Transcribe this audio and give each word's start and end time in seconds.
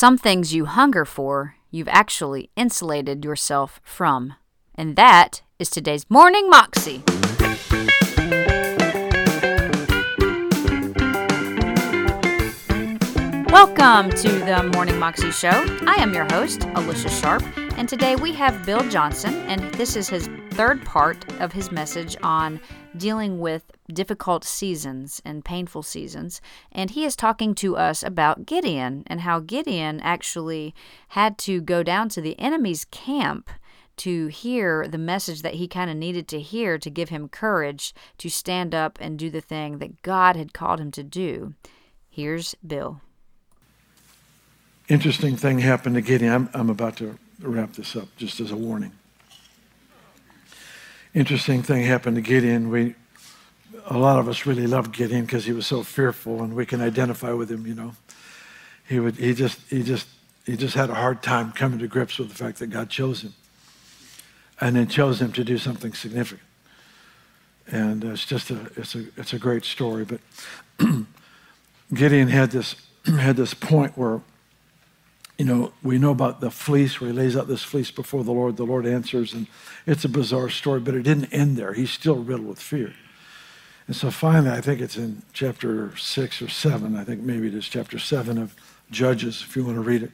Some 0.00 0.16
things 0.16 0.54
you 0.54 0.66
hunger 0.66 1.04
for, 1.04 1.56
you've 1.72 1.88
actually 1.88 2.50
insulated 2.54 3.24
yourself 3.24 3.80
from. 3.82 4.34
And 4.76 4.94
that 4.94 5.42
is 5.58 5.70
today's 5.70 6.08
Morning 6.08 6.48
Moxie. 6.48 7.02
Welcome 13.50 14.10
to 14.10 14.28
the 14.46 14.70
Morning 14.72 15.00
Moxie 15.00 15.32
Show. 15.32 15.66
I 15.88 15.96
am 15.98 16.14
your 16.14 16.26
host, 16.30 16.62
Alicia 16.76 17.08
Sharp, 17.08 17.42
and 17.76 17.88
today 17.88 18.14
we 18.14 18.32
have 18.34 18.64
Bill 18.64 18.88
Johnson, 18.88 19.34
and 19.48 19.74
this 19.74 19.96
is 19.96 20.08
his 20.08 20.30
third 20.58 20.84
part 20.84 21.24
of 21.40 21.52
his 21.52 21.70
message 21.70 22.16
on 22.20 22.58
dealing 22.96 23.38
with 23.38 23.70
difficult 23.92 24.42
seasons 24.42 25.22
and 25.24 25.44
painful 25.44 25.84
seasons. 25.84 26.40
And 26.72 26.90
he 26.90 27.04
is 27.04 27.14
talking 27.14 27.54
to 27.54 27.76
us 27.76 28.02
about 28.02 28.44
Gideon 28.44 29.04
and 29.06 29.20
how 29.20 29.38
Gideon 29.38 30.00
actually 30.00 30.74
had 31.10 31.38
to 31.38 31.60
go 31.60 31.84
down 31.84 32.08
to 32.08 32.20
the 32.20 32.36
enemy's 32.40 32.84
camp 32.86 33.50
to 33.98 34.26
hear 34.26 34.88
the 34.88 34.98
message 34.98 35.42
that 35.42 35.54
he 35.54 35.68
kind 35.68 35.90
of 35.92 35.96
needed 35.96 36.26
to 36.26 36.40
hear 36.40 36.76
to 36.76 36.90
give 36.90 37.10
him 37.10 37.28
courage 37.28 37.94
to 38.16 38.28
stand 38.28 38.74
up 38.74 38.98
and 39.00 39.16
do 39.16 39.30
the 39.30 39.40
thing 39.40 39.78
that 39.78 40.02
God 40.02 40.34
had 40.34 40.52
called 40.52 40.80
him 40.80 40.90
to 40.90 41.04
do. 41.04 41.54
Here's 42.10 42.56
Bill 42.66 43.00
interesting 44.88 45.36
thing 45.36 45.60
happened 45.60 45.94
to 45.94 46.00
Gideon. 46.00 46.32
I'm, 46.32 46.50
I'm 46.52 46.70
about 46.70 46.96
to 46.96 47.16
wrap 47.40 47.74
this 47.74 47.94
up 47.94 48.08
just 48.16 48.40
as 48.40 48.50
a 48.50 48.56
warning. 48.56 48.90
Interesting 51.14 51.62
thing 51.62 51.84
happened 51.84 52.16
to 52.16 52.22
Gideon. 52.22 52.70
We, 52.70 52.94
a 53.86 53.96
lot 53.96 54.18
of 54.18 54.28
us 54.28 54.44
really 54.44 54.66
loved 54.66 54.94
Gideon 54.94 55.24
because 55.24 55.46
he 55.46 55.52
was 55.52 55.66
so 55.66 55.82
fearful, 55.82 56.42
and 56.42 56.54
we 56.54 56.66
can 56.66 56.80
identify 56.80 57.32
with 57.32 57.50
him. 57.50 57.66
You 57.66 57.74
know, 57.74 57.92
he 58.86 59.00
would. 59.00 59.16
He 59.16 59.34
just. 59.34 59.60
He 59.68 59.82
just. 59.82 60.06
He 60.44 60.56
just 60.56 60.74
had 60.74 60.88
a 60.88 60.94
hard 60.94 61.22
time 61.22 61.52
coming 61.52 61.78
to 61.80 61.86
grips 61.86 62.18
with 62.18 62.30
the 62.30 62.34
fact 62.34 62.58
that 62.58 62.68
God 62.68 62.88
chose 62.88 63.22
him, 63.22 63.34
and 64.60 64.76
then 64.76 64.88
chose 64.88 65.20
him 65.20 65.32
to 65.32 65.44
do 65.44 65.58
something 65.58 65.92
significant. 65.92 66.46
And 67.66 68.04
it's 68.04 68.24
just 68.24 68.50
a. 68.50 68.70
It's 68.76 68.94
a. 68.94 69.04
It's 69.16 69.32
a 69.32 69.38
great 69.38 69.64
story. 69.64 70.04
But 70.04 70.20
Gideon 71.94 72.28
had 72.28 72.50
this. 72.50 72.76
Had 73.08 73.36
this 73.36 73.54
point 73.54 73.96
where 73.96 74.20
you 75.38 75.44
know, 75.44 75.72
we 75.84 75.98
know 75.98 76.10
about 76.10 76.40
the 76.40 76.50
fleece 76.50 77.00
where 77.00 77.10
he 77.10 77.16
lays 77.16 77.36
out 77.36 77.46
this 77.46 77.62
fleece 77.62 77.92
before 77.92 78.24
the 78.24 78.32
Lord. 78.32 78.56
The 78.56 78.64
Lord 78.64 78.84
answers, 78.84 79.32
and 79.32 79.46
it's 79.86 80.04
a 80.04 80.08
bizarre 80.08 80.50
story, 80.50 80.80
but 80.80 80.94
it 80.94 81.02
didn't 81.02 81.32
end 81.32 81.56
there. 81.56 81.72
He's 81.74 81.92
still 81.92 82.16
riddled 82.16 82.48
with 82.48 82.60
fear. 82.60 82.92
And 83.86 83.94
so 83.94 84.10
finally, 84.10 84.50
I 84.50 84.60
think 84.60 84.80
it's 84.80 84.96
in 84.96 85.22
chapter 85.32 85.96
six 85.96 86.42
or 86.42 86.48
seven. 86.48 86.96
I 86.96 87.04
think 87.04 87.22
maybe 87.22 87.46
it 87.46 87.54
is 87.54 87.68
chapter 87.68 88.00
seven 88.00 88.36
of 88.36 88.54
Judges, 88.90 89.44
if 89.46 89.54
you 89.54 89.64
want 89.64 89.76
to 89.76 89.82
read 89.82 90.02
it. 90.02 90.10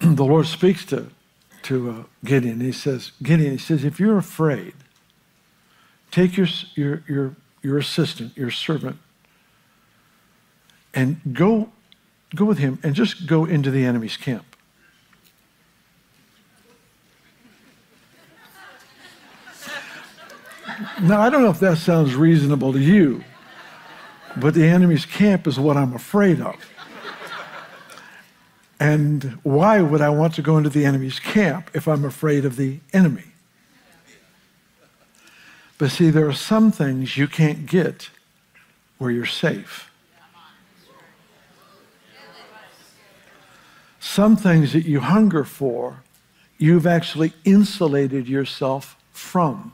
the 0.00 0.24
Lord 0.24 0.46
speaks 0.46 0.84
to, 0.86 1.06
to 1.62 1.90
uh, 1.90 2.02
Gideon. 2.24 2.60
He 2.60 2.72
says, 2.72 3.12
Gideon, 3.22 3.52
he 3.52 3.58
says, 3.58 3.84
if 3.84 3.98
you're 3.98 4.18
afraid, 4.18 4.74
take 6.10 6.36
your, 6.36 6.48
your, 6.74 7.02
your, 7.08 7.36
your 7.62 7.78
assistant, 7.78 8.36
your 8.36 8.50
servant, 8.50 8.98
and 10.92 11.20
go 11.32 11.70
Go 12.34 12.44
with 12.44 12.58
him 12.58 12.78
and 12.82 12.94
just 12.94 13.26
go 13.26 13.44
into 13.44 13.70
the 13.70 13.84
enemy's 13.84 14.16
camp. 14.16 14.44
Now, 21.02 21.20
I 21.20 21.30
don't 21.30 21.42
know 21.42 21.50
if 21.50 21.60
that 21.60 21.78
sounds 21.78 22.14
reasonable 22.14 22.72
to 22.72 22.78
you, 22.78 23.24
but 24.36 24.54
the 24.54 24.66
enemy's 24.66 25.06
camp 25.06 25.46
is 25.46 25.58
what 25.58 25.76
I'm 25.76 25.94
afraid 25.94 26.40
of. 26.40 26.56
And 28.80 29.38
why 29.42 29.80
would 29.80 30.00
I 30.00 30.10
want 30.10 30.34
to 30.34 30.42
go 30.42 30.56
into 30.56 30.70
the 30.70 30.84
enemy's 30.84 31.18
camp 31.18 31.70
if 31.74 31.88
I'm 31.88 32.04
afraid 32.04 32.44
of 32.44 32.56
the 32.56 32.80
enemy? 32.92 33.24
But 35.78 35.90
see, 35.90 36.10
there 36.10 36.28
are 36.28 36.32
some 36.32 36.70
things 36.72 37.16
you 37.16 37.26
can't 37.26 37.66
get 37.66 38.10
where 38.98 39.10
you're 39.10 39.26
safe. 39.26 39.87
Some 44.08 44.36
things 44.36 44.72
that 44.72 44.86
you 44.86 45.00
hunger 45.00 45.44
for, 45.44 46.02
you've 46.56 46.86
actually 46.86 47.30
insulated 47.44 48.26
yourself 48.26 48.96
from. 49.12 49.72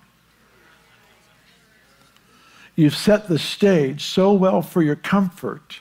You've 2.74 2.96
set 2.96 3.28
the 3.28 3.38
stage 3.38 4.02
so 4.02 4.32
well 4.32 4.60
for 4.60 4.82
your 4.82 4.96
comfort 4.96 5.78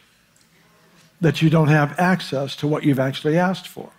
that 1.20 1.42
you 1.42 1.50
don't 1.50 1.70
have 1.70 2.00
access 2.00 2.56
to 2.58 2.68
what 2.68 2.84
you've 2.84 3.00
actually 3.00 3.40
asked 3.40 3.68
for. 3.68 3.90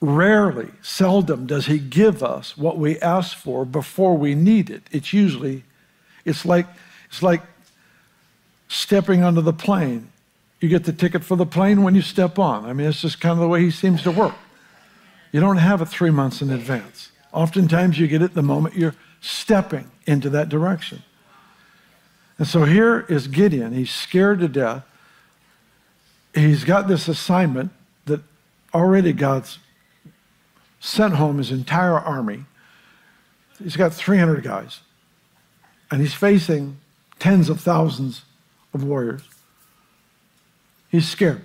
Rarely, 0.00 0.70
seldom 0.80 1.46
does 1.46 1.66
he 1.66 1.78
give 1.78 2.22
us 2.22 2.56
what 2.56 2.78
we 2.78 2.98
ask 3.00 3.36
for 3.36 3.66
before 3.66 4.16
we 4.16 4.34
need 4.34 4.70
it. 4.70 4.84
It's 4.90 5.12
usually 5.12 5.64
it's 6.24 6.44
like, 6.44 6.66
it's 7.08 7.22
like 7.22 7.42
stepping 8.68 9.22
onto 9.22 9.40
the 9.40 9.52
plane. 9.52 10.08
You 10.60 10.68
get 10.68 10.84
the 10.84 10.92
ticket 10.92 11.24
for 11.24 11.36
the 11.36 11.46
plane 11.46 11.82
when 11.82 11.94
you 11.94 12.02
step 12.02 12.38
on. 12.38 12.64
I 12.64 12.72
mean, 12.72 12.86
it's 12.86 13.00
just 13.00 13.20
kind 13.20 13.32
of 13.32 13.38
the 13.38 13.48
way 13.48 13.62
he 13.62 13.70
seems 13.70 14.02
to 14.02 14.10
work. 14.10 14.34
You 15.32 15.40
don't 15.40 15.56
have 15.56 15.82
it 15.82 15.86
three 15.86 16.10
months 16.10 16.40
in 16.40 16.50
advance. 16.50 17.10
Oftentimes, 17.32 17.98
you 17.98 18.06
get 18.06 18.22
it 18.22 18.34
the 18.34 18.42
moment 18.42 18.76
you're 18.76 18.94
stepping 19.20 19.90
into 20.06 20.30
that 20.30 20.48
direction. 20.48 21.02
And 22.38 22.46
so 22.46 22.64
here 22.64 23.00
is 23.08 23.28
Gideon. 23.28 23.72
He's 23.72 23.90
scared 23.90 24.40
to 24.40 24.48
death. 24.48 24.84
He's 26.34 26.64
got 26.64 26.88
this 26.88 27.08
assignment 27.08 27.72
that 28.06 28.20
already 28.74 29.12
God's 29.12 29.58
sent 30.80 31.14
home 31.14 31.38
his 31.38 31.50
entire 31.50 31.98
army. 31.98 32.44
He's 33.62 33.76
got 33.76 33.92
300 33.94 34.42
guys 34.42 34.80
and 35.92 36.00
he's 36.00 36.14
facing 36.14 36.78
tens 37.18 37.50
of 37.50 37.60
thousands 37.60 38.22
of 38.72 38.82
warriors. 38.82 39.22
He's 40.90 41.06
scared. 41.06 41.44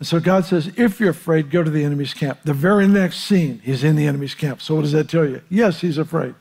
And 0.00 0.08
so 0.08 0.18
God 0.18 0.44
says, 0.44 0.72
if 0.76 0.98
you're 0.98 1.10
afraid, 1.10 1.48
go 1.48 1.62
to 1.62 1.70
the 1.70 1.84
enemy's 1.84 2.14
camp. 2.14 2.40
The 2.42 2.52
very 2.52 2.88
next 2.88 3.20
scene, 3.20 3.60
he's 3.64 3.84
in 3.84 3.94
the 3.94 4.08
enemy's 4.08 4.34
camp. 4.34 4.60
So 4.60 4.74
what 4.74 4.82
does 4.82 4.90
that 4.90 5.08
tell 5.08 5.24
you? 5.24 5.40
Yes, 5.48 5.80
he's 5.80 5.98
afraid. 5.98 6.34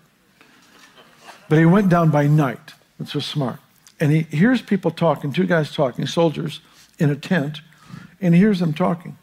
But 1.47 1.59
he 1.59 1.66
went 1.66 1.90
down 1.90 2.09
by 2.09 2.25
night, 2.25 2.74
which 2.98 3.13
was 3.13 3.28
smart. 3.28 3.59
And 4.00 4.12
he 4.12 4.22
hears 4.36 4.63
people 4.63 4.90
talking, 4.90 5.31
two 5.31 5.46
guys 5.46 5.72
talking, 5.72 6.08
soldiers 6.08 6.62
in 6.98 7.12
a 7.12 7.16
tent, 7.16 7.62
and 8.19 8.34
he 8.34 8.40
hears 8.40 8.59
them 8.59 8.74
talking. 8.74 9.18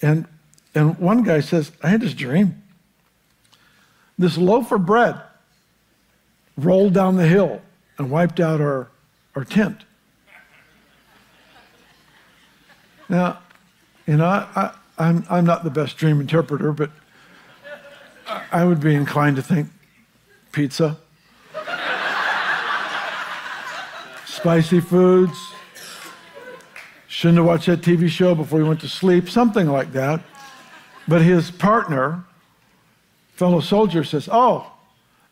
And, 0.00 0.26
and 0.74 0.98
one 0.98 1.22
guy 1.22 1.40
says, 1.40 1.70
I 1.82 1.90
had 1.90 2.00
this 2.00 2.14
dream. 2.14 2.62
This 4.18 4.38
loaf 4.38 4.70
of 4.72 4.86
bread 4.86 5.20
rolled 6.56 6.94
down 6.94 7.16
the 7.16 7.26
hill 7.26 7.60
and 7.98 8.10
wiped 8.10 8.40
out 8.40 8.60
our, 8.60 8.88
our 9.34 9.44
tent. 9.44 9.84
Now, 13.08 13.38
you 14.06 14.16
know, 14.16 14.24
I, 14.24 14.48
I, 14.54 14.74
I'm, 14.98 15.26
I'm 15.28 15.44
not 15.44 15.64
the 15.64 15.70
best 15.70 15.96
dream 15.96 16.20
interpreter, 16.20 16.72
but 16.72 16.90
I 18.52 18.64
would 18.64 18.80
be 18.80 18.94
inclined 18.94 19.36
to 19.36 19.42
think 19.42 19.68
pizza, 20.52 20.96
spicy 24.26 24.80
foods, 24.80 25.36
shouldn't 27.08 27.38
have 27.38 27.46
watched 27.46 27.66
that 27.66 27.80
TV 27.80 28.08
show 28.08 28.34
before 28.34 28.60
he 28.60 28.64
went 28.64 28.80
to 28.80 28.88
sleep, 28.88 29.28
something 29.28 29.68
like 29.68 29.92
that. 29.92 30.20
But 31.06 31.22
his 31.22 31.50
partner, 31.50 32.24
fellow 33.34 33.60
soldier 33.60 34.04
says, 34.04 34.28
Oh, 34.30 34.70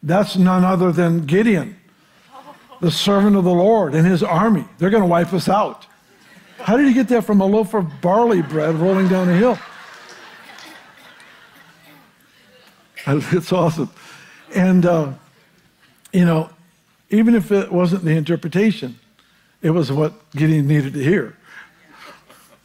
that's 0.02 0.36
none 0.36 0.64
other 0.64 0.92
than 0.92 1.26
Gideon, 1.26 1.76
the 2.80 2.90
servant 2.90 3.36
of 3.36 3.44
the 3.44 3.54
Lord 3.54 3.94
and 3.94 4.06
his 4.06 4.22
army. 4.22 4.64
They're 4.78 4.90
going 4.90 5.02
to 5.02 5.08
wipe 5.08 5.32
us 5.32 5.48
out. 5.48 5.86
How 6.58 6.76
did 6.76 6.86
he 6.86 6.94
get 6.94 7.08
that 7.08 7.24
from 7.24 7.40
a 7.40 7.46
loaf 7.46 7.74
of 7.74 8.00
barley 8.00 8.42
bread 8.42 8.74
rolling 8.76 9.08
down 9.08 9.28
a 9.28 9.36
hill? 9.36 9.58
It's 13.06 13.52
awesome. 13.52 13.90
And, 14.54 14.86
uh, 14.86 15.12
you 16.12 16.24
know, 16.24 16.50
even 17.10 17.34
if 17.34 17.50
it 17.50 17.72
wasn't 17.72 18.04
the 18.04 18.12
interpretation, 18.12 18.98
it 19.60 19.70
was 19.70 19.90
what 19.90 20.12
Gideon 20.32 20.68
needed 20.68 20.94
to 20.94 21.02
hear. 21.02 21.36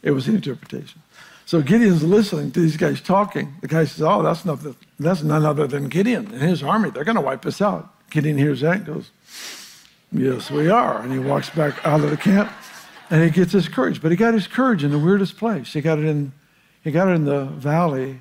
It 0.02 0.12
was 0.12 0.26
the 0.26 0.34
interpretation. 0.34 1.02
So 1.48 1.62
Gideon's 1.62 2.02
listening 2.02 2.50
to 2.50 2.60
these 2.60 2.76
guys 2.76 3.00
talking. 3.00 3.54
The 3.62 3.68
guy 3.68 3.86
says, 3.86 4.02
Oh, 4.02 4.22
that's, 4.22 4.42
that's 5.00 5.22
none 5.22 5.46
other 5.46 5.66
than 5.66 5.88
Gideon 5.88 6.26
and 6.26 6.42
his 6.42 6.62
army. 6.62 6.90
They're 6.90 7.04
going 7.04 7.16
to 7.16 7.22
wipe 7.22 7.46
us 7.46 7.62
out. 7.62 7.88
Gideon 8.10 8.36
hears 8.36 8.60
that 8.60 8.76
and 8.76 8.84
goes, 8.84 9.10
Yes, 10.12 10.50
we 10.50 10.68
are. 10.68 11.00
And 11.00 11.10
he 11.10 11.18
walks 11.18 11.48
back 11.48 11.82
out 11.86 12.00
of 12.00 12.10
the 12.10 12.18
camp 12.18 12.52
and 13.08 13.24
he 13.24 13.30
gets 13.30 13.52
his 13.52 13.66
courage. 13.66 14.02
But 14.02 14.10
he 14.10 14.16
got 14.18 14.34
his 14.34 14.46
courage 14.46 14.84
in 14.84 14.90
the 14.90 14.98
weirdest 14.98 15.38
place. 15.38 15.72
He 15.72 15.80
got 15.80 15.98
it 15.98 16.04
in, 16.04 16.32
he 16.84 16.90
got 16.90 17.08
it 17.08 17.12
in 17.12 17.24
the 17.24 17.46
valley 17.46 18.20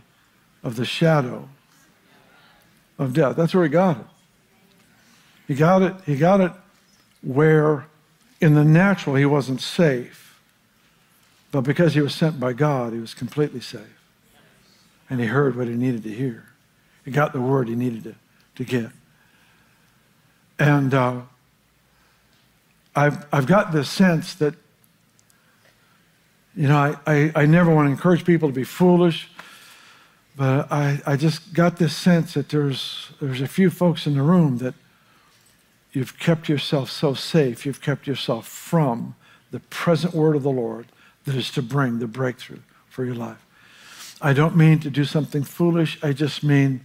of 0.64 0.78
the 0.78 0.86
shadow 0.86 1.50
of 2.98 3.12
death. 3.12 3.36
That's 3.36 3.54
where 3.54 3.66
he 3.66 3.70
got 3.70 3.98
it. 3.98 4.06
He 5.50 5.56
got 5.56 5.82
it, 5.82 5.96
he 6.06 6.16
got 6.16 6.40
it 6.40 6.54
where 7.22 7.88
in 8.40 8.54
the 8.54 8.64
natural 8.64 9.18
he 9.18 9.26
wasn't 9.26 9.60
safe. 9.60 10.27
But 11.57 11.63
because 11.63 11.95
he 11.95 12.01
was 12.01 12.13
sent 12.13 12.39
by 12.39 12.54
God, 12.54 12.94
he 12.94 13.00
was 13.00 13.15
completely 13.15 13.62
safe. 13.62 14.00
And 15.09 15.19
he 15.19 15.25
heard 15.25 15.56
what 15.56 15.68
he 15.68 15.74
needed 15.74 16.04
to 16.04 16.13
hear. 16.13 16.45
He 17.04 17.09
got 17.09 17.33
the 17.33 17.42
word 17.42 17.68
he 17.68 17.74
needed 17.74 18.04
to, 18.04 18.15
to 18.57 18.63
get. 18.63 18.92
And 20.59 20.94
uh, 20.94 21.21
I've, 22.95 23.25
I've 23.33 23.48
got 23.48 23.71
this 23.71 23.89
sense 23.89 24.36
that, 24.36 24.54
you 26.56 26.68
know, 26.68 26.77
I, 26.77 26.95
I, 27.07 27.31
I 27.36 27.45
never 27.48 27.74
want 27.74 27.88
to 27.88 27.92
encourage 27.92 28.24
people 28.24 28.50
to 28.50 28.54
be 28.54 28.63
foolish, 28.63 29.27
but 30.36 30.71
I, 30.71 31.01
I 31.07 31.15
just 31.15 31.56
got 31.56 31.77
this 31.77 31.95
sense 31.95 32.36
that 32.36 32.50
there's, 32.50 33.09
there's 33.19 33.42
a 33.42 33.48
few 33.48 33.71
folks 33.71 34.06
in 34.06 34.13
the 34.13 34.21
room 34.21 34.59
that 34.59 34.75
you've 35.92 36.19
kept 36.19 36.50
yourself 36.50 36.92
so 36.92 37.15
safe, 37.15 37.65
you've 37.65 37.81
kept 37.81 38.06
yourself 38.06 38.48
from 38.48 39.15
the 39.50 39.59
present 39.59 40.13
word 40.13 40.36
of 40.36 40.44
the 40.44 40.51
Lord 40.51 40.86
that 41.28 41.36
is 41.36 41.52
to 41.52 41.62
bring 41.62 42.00
the 42.00 42.08
breakthrough 42.08 42.62
for 42.90 43.04
your 43.04 43.14
life. 43.14 43.46
I 44.22 44.32
don't 44.32 44.56
mean 44.56 44.80
to 44.80 44.90
do 44.90 45.04
something 45.04 45.44
foolish, 45.44 46.00
I 46.02 46.14
just 46.14 46.42
mean 46.42 46.82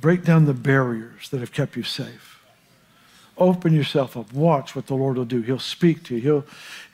break 0.00 0.24
down 0.24 0.46
the 0.46 0.54
barriers 0.54 1.28
that 1.28 1.40
have 1.40 1.52
kept 1.52 1.76
you 1.76 1.82
safe. 1.82 2.40
Open 3.36 3.74
yourself 3.74 4.16
up. 4.16 4.32
Watch 4.32 4.74
what 4.74 4.86
the 4.86 4.94
Lord 4.94 5.16
will 5.16 5.26
do. 5.26 5.42
He'll 5.42 5.58
speak 5.58 6.02
to 6.04 6.14
you. 6.14 6.20
He'll, 6.20 6.44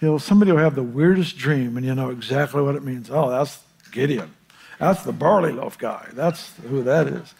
he'll, 0.01 0.19
somebody 0.19 0.51
will 0.51 0.59
have 0.59 0.75
the 0.75 0.83
weirdest 0.83 1.37
dream, 1.39 1.77
and 1.77 1.87
you 1.87 1.95
know 1.95 2.11
exactly 2.11 2.61
what 2.61 2.75
it 2.75 2.83
means. 2.83 3.09
Oh, 3.09 3.31
that's 3.31 3.61
Gideon. 3.93 4.35
That's 4.81 5.05
the 5.05 5.13
barley 5.13 5.53
loaf 5.53 5.79
guy. 5.79 6.09
That's 6.13 6.53
who 6.69 6.83
that 6.83 7.07
is. 7.07 7.35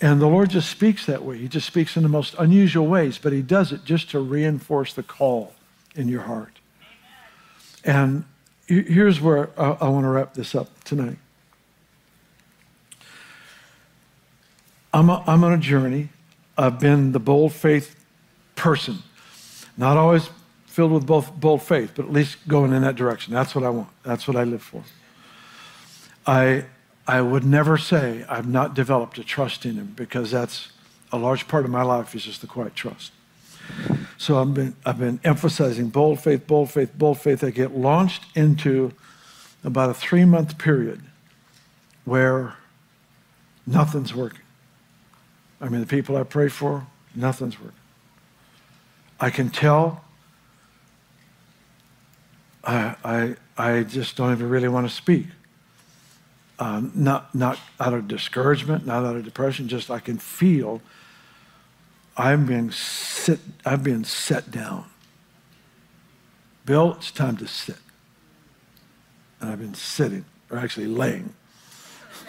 And 0.00 0.20
the 0.20 0.26
Lord 0.26 0.50
just 0.50 0.70
speaks 0.70 1.06
that 1.06 1.24
way. 1.24 1.38
He 1.38 1.46
just 1.46 1.66
speaks 1.66 1.96
in 1.96 2.02
the 2.02 2.08
most 2.08 2.34
unusual 2.38 2.86
ways, 2.86 3.16
but 3.16 3.32
He 3.32 3.42
does 3.42 3.70
it 3.70 3.84
just 3.84 4.10
to 4.10 4.18
reinforce 4.18 4.92
the 4.92 5.02
call 5.04 5.54
in 5.94 6.08
your 6.08 6.22
heart. 6.22 6.58
And 7.84 8.24
here's 8.70 9.20
where 9.20 9.50
I, 9.60 9.72
I 9.80 9.88
want 9.88 10.04
to 10.04 10.08
wrap 10.08 10.34
this 10.34 10.54
up 10.54 10.84
tonight. 10.84 11.18
I'm, 14.92 15.10
a, 15.10 15.22
I'm 15.26 15.44
on 15.44 15.52
a 15.52 15.58
journey. 15.58 16.08
I've 16.56 16.78
been 16.78 17.12
the 17.12 17.20
bold 17.20 17.52
faith 17.52 18.04
person. 18.54 18.98
Not 19.76 19.96
always 19.96 20.30
filled 20.66 20.92
with 20.92 21.06
both 21.06 21.34
bold 21.34 21.62
faith, 21.62 21.92
but 21.94 22.06
at 22.06 22.12
least 22.12 22.36
going 22.46 22.72
in 22.72 22.82
that 22.82 22.96
direction. 22.96 23.32
That's 23.34 23.54
what 23.54 23.64
I 23.64 23.70
want. 23.70 23.88
That's 24.02 24.26
what 24.26 24.36
I 24.36 24.44
live 24.44 24.62
for. 24.62 24.82
I 26.26 26.64
I 27.06 27.22
would 27.22 27.44
never 27.44 27.76
say 27.76 28.24
I've 28.28 28.46
not 28.46 28.74
developed 28.74 29.18
a 29.18 29.24
trust 29.24 29.66
in 29.66 29.74
him 29.74 29.94
because 29.96 30.30
that's 30.30 30.70
a 31.10 31.18
large 31.18 31.48
part 31.48 31.64
of 31.64 31.70
my 31.70 31.82
life 31.82 32.14
is 32.14 32.24
just 32.24 32.40
the 32.40 32.46
quiet 32.46 32.76
trust. 32.76 33.10
So 34.20 34.38
I've 34.38 34.52
been, 34.52 34.76
I've 34.84 34.98
been 34.98 35.18
emphasizing 35.24 35.88
bold 35.88 36.20
faith, 36.20 36.46
bold 36.46 36.70
faith, 36.70 36.92
bold 36.94 37.18
faith. 37.18 37.42
I 37.42 37.48
get 37.48 37.74
launched 37.74 38.24
into 38.34 38.92
about 39.64 39.88
a 39.88 39.94
three 39.94 40.26
month 40.26 40.58
period 40.58 41.00
where 42.04 42.54
nothing's 43.66 44.14
working. 44.14 44.42
I 45.58 45.70
mean, 45.70 45.80
the 45.80 45.86
people 45.86 46.18
I 46.18 46.24
pray 46.24 46.48
for, 46.50 46.86
nothing's 47.14 47.58
working. 47.58 47.72
I 49.18 49.30
can 49.30 49.48
tell 49.48 50.04
I, 52.62 52.96
I, 53.02 53.36
I 53.56 53.82
just 53.84 54.18
don't 54.18 54.32
even 54.32 54.50
really 54.50 54.68
want 54.68 54.86
to 54.86 54.94
speak 54.94 55.28
uh, 56.58 56.82
not, 56.94 57.34
not 57.34 57.58
out 57.80 57.94
of 57.94 58.06
discouragement, 58.06 58.84
not 58.84 59.02
out 59.02 59.16
of 59.16 59.24
depression, 59.24 59.66
just 59.66 59.90
I 59.90 59.98
can 59.98 60.18
feel 60.18 60.82
I'm 62.20 62.44
being 62.44 62.70
sit, 62.70 63.40
I'm 63.64 63.82
being 63.82 64.04
set 64.04 64.50
down. 64.50 64.84
Bill, 66.66 66.94
it's 66.94 67.10
time 67.10 67.38
to 67.38 67.46
sit. 67.46 67.78
And 69.40 69.50
I've 69.50 69.58
been 69.58 69.72
sitting, 69.72 70.26
or 70.50 70.58
actually 70.58 70.86
laying. 70.86 71.32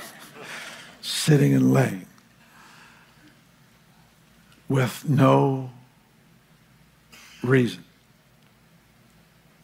sitting 1.01 1.53
and 1.53 1.73
laying 1.73 2.05
with 4.69 5.09
no 5.09 5.71
reason. 7.43 7.83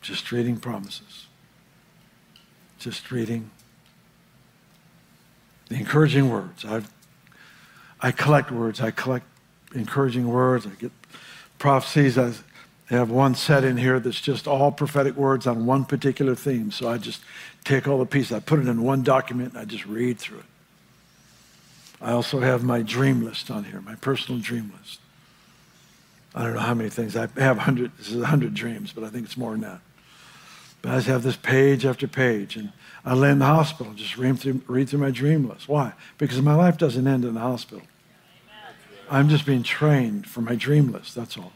Just 0.02 0.34
reading 0.34 0.58
promises. 0.58 1.28
Just 2.80 3.12
reading 3.12 3.50
the 5.70 5.76
encouraging 5.76 6.30
words. 6.30 6.66
I, 6.66 6.82
I 8.02 8.12
collect 8.12 8.52
words. 8.52 8.82
I 8.82 8.92
collect 8.92 9.26
encouraging 9.74 10.28
words. 10.28 10.66
I 10.66 10.72
get 10.72 10.92
prophecies. 11.60 12.18
I 12.18 12.34
have 12.90 13.10
one 13.10 13.36
set 13.36 13.64
in 13.64 13.78
here 13.78 14.00
that's 14.00 14.22
just 14.22 14.48
all 14.48 14.72
prophetic 14.72 15.16
words 15.16 15.46
on 15.48 15.66
one 15.66 15.86
particular 15.86 16.36
theme. 16.36 16.72
So 16.72 16.90
I 16.90 16.98
just 16.98 17.22
take 17.64 17.88
all 17.88 18.00
the 18.00 18.06
pieces, 18.06 18.32
I 18.32 18.40
put 18.40 18.60
it 18.60 18.68
in 18.68 18.82
one 18.82 19.04
document, 19.04 19.54
and 19.54 19.60
I 19.60 19.66
just 19.66 19.86
read 19.86 20.20
through 20.20 20.40
it. 20.40 20.46
I 22.00 22.12
also 22.12 22.40
have 22.40 22.64
my 22.64 22.82
dream 22.82 23.26
list 23.26 23.52
on 23.52 23.66
here, 23.66 23.82
my 23.82 23.96
personal 23.96 24.40
dream 24.40 24.72
list. 24.80 25.00
I 26.34 26.44
don't 26.44 26.54
know 26.54 26.60
how 26.60 26.76
many 26.76 26.90
things. 26.90 27.18
I 27.18 27.28
have 27.38 27.58
100, 27.58 27.98
this 27.98 28.10
is 28.10 28.18
100 28.18 28.54
dreams, 28.54 28.94
but 28.94 29.04
I 29.04 29.10
think 29.10 29.26
it's 29.26 29.38
more 29.38 29.52
than 29.52 29.62
that. 29.62 29.82
But 30.82 30.92
I 30.92 30.96
just 30.98 31.08
have 31.08 31.24
this 31.24 31.36
page 31.36 31.86
after 31.86 32.08
page. 32.08 32.56
And 32.56 32.72
I 33.04 33.16
lay 33.16 33.32
in 33.32 33.40
the 33.40 33.46
hospital, 33.46 33.94
just 33.94 34.18
read 34.18 34.40
through, 34.40 34.62
read 34.68 34.88
through 34.88 35.00
my 35.00 35.12
dream 35.12 35.50
list. 35.50 35.68
Why? 35.68 35.94
Because 36.20 36.40
my 36.42 36.54
life 36.54 36.78
doesn't 36.78 37.08
end 37.08 37.26
in 37.26 37.34
the 37.34 37.40
hospital. 37.40 37.82
I'm 39.10 39.30
just 39.30 39.46
being 39.46 39.64
trained 39.64 40.28
for 40.28 40.42
my 40.42 40.56
dream 40.56 40.92
list, 40.92 41.16
that's 41.16 41.38
all. 41.38 41.54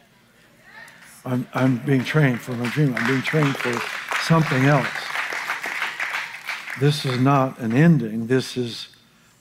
I'm, 1.25 1.47
I'm 1.53 1.77
being 1.77 2.03
trained 2.03 2.41
for 2.41 2.53
my 2.53 2.69
dream. 2.69 2.95
I'm 2.95 3.07
being 3.07 3.21
trained 3.21 3.55
for 3.55 3.73
something 4.23 4.65
else. 4.65 4.87
This 6.79 7.05
is 7.05 7.19
not 7.19 7.59
an 7.59 7.73
ending. 7.73 8.27
This 8.27 8.57
is, 8.57 8.87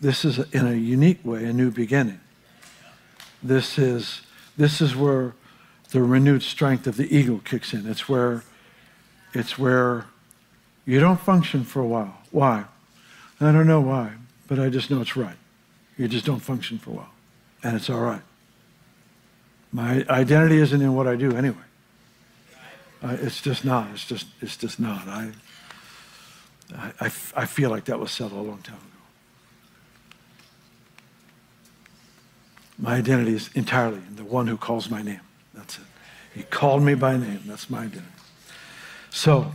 this 0.00 0.24
is 0.24 0.38
in 0.52 0.66
a 0.66 0.74
unique 0.74 1.24
way, 1.24 1.44
a 1.44 1.52
new 1.52 1.70
beginning. 1.70 2.20
This 3.42 3.78
is, 3.78 4.20
this 4.58 4.80
is 4.80 4.94
where 4.94 5.32
the 5.90 6.02
renewed 6.02 6.42
strength 6.42 6.86
of 6.86 6.96
the 6.96 7.16
eagle 7.16 7.38
kicks 7.38 7.72
in. 7.72 7.86
It's 7.86 8.08
where, 8.08 8.42
it's 9.32 9.58
where 9.58 10.04
you 10.84 11.00
don't 11.00 11.20
function 11.20 11.64
for 11.64 11.80
a 11.80 11.86
while. 11.86 12.18
Why? 12.30 12.64
I 13.40 13.52
don't 13.52 13.66
know 13.66 13.80
why, 13.80 14.12
but 14.46 14.58
I 14.58 14.68
just 14.68 14.90
know 14.90 15.00
it's 15.00 15.16
right. 15.16 15.36
You 15.96 16.08
just 16.08 16.26
don't 16.26 16.40
function 16.40 16.78
for 16.78 16.90
a 16.90 16.94
while. 16.94 17.10
And 17.62 17.76
it's 17.76 17.90
all 17.90 18.00
right. 18.00 18.22
My 19.72 20.04
identity 20.08 20.58
isn't 20.58 20.80
in 20.80 20.94
what 20.94 21.06
I 21.06 21.16
do 21.16 21.36
anyway. 21.36 21.56
Uh, 23.02 23.16
it's 23.20 23.40
just 23.40 23.64
not. 23.64 23.88
It's 23.92 24.04
just, 24.04 24.26
it's 24.40 24.56
just 24.56 24.80
not. 24.80 25.06
I, 25.06 25.30
I, 26.76 26.92
I, 27.00 27.06
I 27.36 27.46
feel 27.46 27.70
like 27.70 27.84
that 27.86 27.98
was 27.98 28.10
settled 28.10 28.44
a 28.44 28.48
long 28.48 28.62
time 28.62 28.76
ago. 28.76 28.86
My 32.78 32.96
identity 32.96 33.34
is 33.34 33.50
entirely 33.54 33.98
in 34.08 34.16
the 34.16 34.24
one 34.24 34.46
who 34.46 34.56
calls 34.56 34.90
my 34.90 35.02
name. 35.02 35.20
That's 35.54 35.78
it. 35.78 35.84
He 36.34 36.42
called 36.44 36.82
me 36.82 36.94
by 36.94 37.16
name. 37.16 37.42
That's 37.46 37.68
my 37.68 37.80
identity. 37.80 38.06
So, 39.10 39.52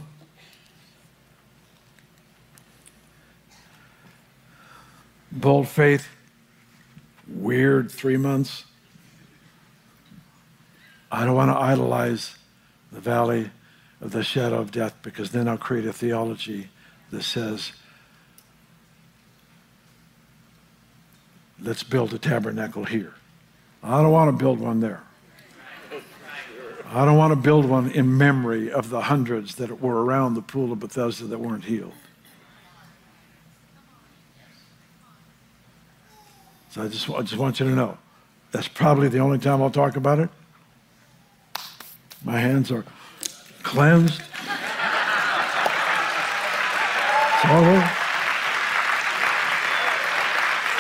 Bold 5.36 5.68
faith, 5.68 6.08
weird 7.27 7.91
three 7.91 8.17
months. 8.17 8.65
I 11.12 11.25
don't 11.25 11.36
want 11.36 11.51
to 11.51 11.58
idolize 11.58 12.36
the 12.91 13.00
valley 13.00 13.51
of 14.01 14.12
the 14.12 14.24
shadow 14.24 14.60
of 14.60 14.72
death 14.72 14.96
because 15.01 15.32
then 15.32 15.48
I'll 15.48 15.58
create 15.58 15.86
a 15.86 15.94
theology 15.94 16.70
that 17.12 17.24
says, 17.24 17.72
let's 21.62 21.84
build 21.84 22.13
a 22.13 22.20
tabernacle 22.20 22.84
here. 22.84 23.13
I 23.84 24.01
don't 24.01 24.12
want 24.12 24.38
to 24.38 24.44
build 24.44 24.60
one 24.60 24.79
there. 24.79 25.03
I 26.88 27.03
don't 27.03 27.17
want 27.17 27.32
to 27.32 27.36
build 27.36 27.65
one 27.65 27.91
in 27.91 28.17
memory 28.17 28.72
of 28.72 28.89
the 28.89 29.01
hundreds 29.01 29.55
that 29.55 29.82
were 29.82 30.03
around 30.03 30.36
the 30.36 30.41
pool 30.41 30.72
of 30.72 30.79
Bethesda 30.79 31.25
that 31.25 31.39
weren't 31.39 31.65
healed. 31.65 31.94
So 36.75 36.84
I 36.84 36.89
just, 36.89 37.10
I 37.10 37.22
just 37.22 37.38
want 37.38 37.58
you 37.62 37.70
to 37.70 37.72
know 37.74 37.98
that's 38.51 38.67
probably 38.67 39.08
the 39.08 39.20
only 39.20 39.39
time 39.39 39.62
I'll 39.62 39.72
talk 39.72 39.96
about 39.96 40.20
it. 40.20 40.29
My 42.25 42.38
hands 42.38 42.70
are 42.70 42.84
cleansed. 43.63 44.20
It's 44.20 44.25
over. 47.46 47.77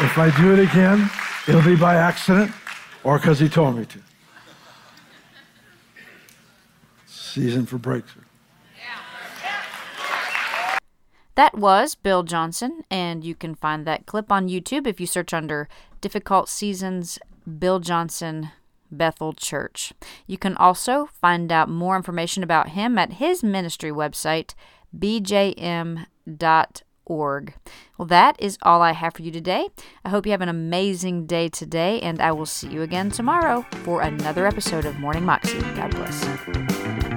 If 0.03 0.17
I 0.17 0.33
do 0.35 0.51
it 0.51 0.59
again, 0.59 1.09
it'll 1.47 1.61
be 1.61 1.77
by 1.77 1.95
accident 1.95 2.51
or 3.05 3.17
because 3.17 3.39
he 3.39 3.47
told 3.47 3.77
me 3.77 3.85
to. 3.85 3.99
Season 7.05 7.65
for 7.65 7.77
breakthrough. 7.77 8.23
That 11.35 11.57
was 11.57 11.95
Bill 11.95 12.23
Johnson, 12.23 12.83
and 12.89 13.23
you 13.23 13.35
can 13.35 13.55
find 13.55 13.85
that 13.85 14.05
clip 14.05 14.31
on 14.31 14.47
YouTube 14.47 14.87
if 14.87 15.01
you 15.01 15.07
search 15.07 15.33
under 15.33 15.67
Difficult 15.99 16.47
Seasons 16.47 17.19
Bill 17.59 17.79
Johnson 17.79 18.51
Bethel 18.89 19.33
Church. 19.33 19.91
You 20.27 20.37
can 20.37 20.55
also 20.55 21.09
find 21.21 21.51
out 21.51 21.69
more 21.69 21.97
information 21.97 22.41
about 22.41 22.69
him 22.69 22.97
at 22.97 23.13
his 23.13 23.43
ministry 23.43 23.91
website, 23.91 24.53
bjm.org. 24.97 26.05
Well, 27.97 28.07
that 28.07 28.35
is 28.39 28.57
all 28.61 28.81
I 28.81 28.93
have 28.93 29.13
for 29.15 29.21
you 29.21 29.31
today. 29.31 29.67
I 30.05 30.09
hope 30.09 30.25
you 30.25 30.31
have 30.31 30.41
an 30.41 30.49
amazing 30.49 31.25
day 31.25 31.49
today, 31.49 31.99
and 31.99 32.21
I 32.21 32.31
will 32.31 32.45
see 32.45 32.69
you 32.69 32.81
again 32.81 33.11
tomorrow 33.11 33.65
for 33.83 34.01
another 34.01 34.47
episode 34.47 34.85
of 34.85 34.99
Morning 34.99 35.25
Moxie. 35.25 35.59
God 35.59 35.91
bless. 35.91 37.14